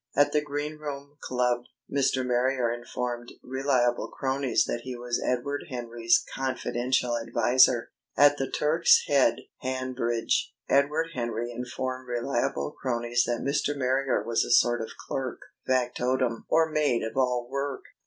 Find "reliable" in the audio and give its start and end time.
3.43-4.07, 12.07-12.71